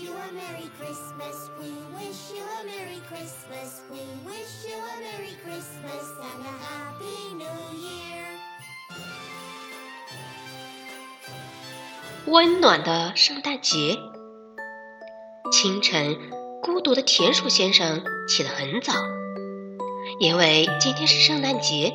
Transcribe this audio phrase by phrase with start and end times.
[0.00, 1.50] you a Merry Christmas.
[1.58, 3.82] We wish you a Merry Christmas.
[3.90, 8.24] We wish you a Merry Christmas and a Happy New Year.
[12.26, 13.98] 温暖的圣诞节。
[15.50, 16.16] 清晨，
[16.62, 18.92] 孤独的田鼠先生起得很早，
[20.20, 21.92] 因为今天是圣诞节，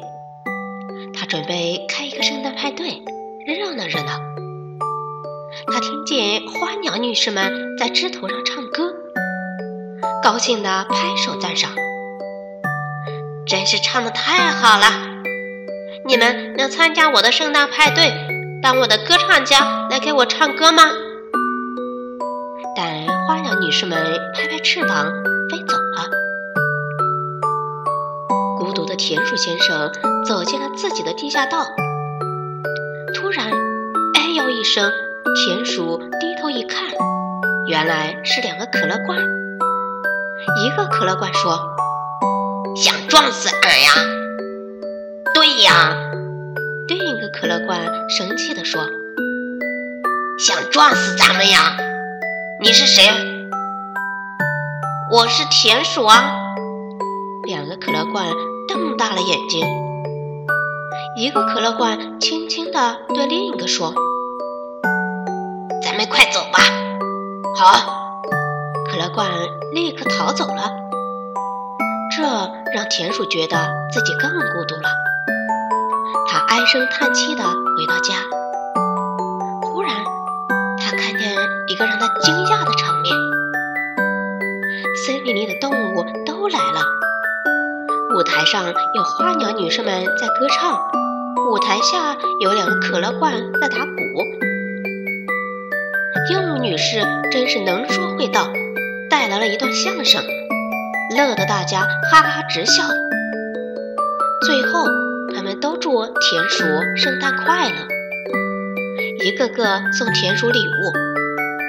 [1.14, 3.02] 他准备开一个圣诞派对，
[3.46, 4.33] 热闹热闹。
[5.68, 8.94] 他听见花鸟女士们在枝头上唱歌，
[10.24, 11.72] 高兴地拍手赞赏，
[13.46, 14.86] 真是唱得太好了！
[16.06, 18.12] 你们能参加我的圣诞派对，
[18.62, 20.84] 当我的歌唱家来给我唱歌吗？
[22.76, 25.06] 但花鸟女士们拍拍翅膀
[25.50, 26.10] 飞走了。
[28.58, 29.92] 孤独的田鼠先生
[30.26, 31.66] 走进了自己的地下道，
[33.14, 33.52] 突然，
[34.16, 34.92] 哎呦一声，
[35.36, 36.86] 田鼠低头一看，
[37.66, 39.18] 原来是两个可乐罐。
[40.62, 41.58] 一个可乐罐说
[42.76, 43.92] ：“想撞死俺呀
[45.34, 45.96] ？”“对呀。”
[46.88, 47.80] 另一个可乐罐
[48.10, 48.82] 生气地说
[50.38, 51.78] ：“想撞死咱们呀？”
[52.62, 53.10] 你是谁？
[55.10, 56.22] 我是田鼠啊！
[57.48, 58.28] 两个可乐罐
[58.68, 59.66] 瞪大了眼睛。
[61.16, 63.94] 一个可乐罐轻轻地对另一个说
[66.14, 66.60] ：“快走吧。”
[67.58, 68.22] 好，
[68.90, 69.28] 可乐罐
[69.72, 70.72] 立刻逃走了。
[72.16, 72.22] 这
[72.72, 73.58] 让田鼠觉得
[73.92, 74.90] 自己更孤独了。
[76.28, 78.14] 他唉声叹气地回到家。
[79.64, 79.96] 忽然，
[80.78, 81.36] 他看见
[81.68, 83.16] 一个让他惊讶的场面：
[85.06, 86.82] 森林里的动物都来了，
[88.16, 90.80] 舞台上有花鸟女士们在歌唱，
[91.50, 94.53] 舞台下有两个可乐罐在打鼓。
[96.34, 98.48] 鹦鹉女士真是能说会道，
[99.08, 100.20] 带来了一段相声，
[101.16, 102.84] 乐得大家哈哈直笑。
[104.44, 104.88] 最后，
[105.36, 106.64] 他们都祝田鼠
[106.98, 107.76] 圣诞快乐，
[109.24, 110.92] 一个个送田鼠礼物。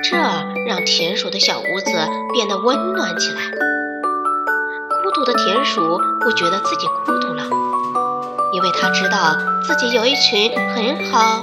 [0.02, 1.92] 这让田鼠的小屋子
[2.32, 3.42] 变得温暖起来。
[5.02, 7.42] 孤独的田鼠不觉得自己孤独了，
[8.54, 11.42] 因为他知道自己有一群很好